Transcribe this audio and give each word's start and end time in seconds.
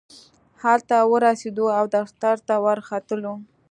هلته 0.63 0.97
ورسېدو 1.11 1.65
او 1.77 1.85
دفتر 1.97 2.35
ته 2.47 2.55
ورختلو. 2.65 3.33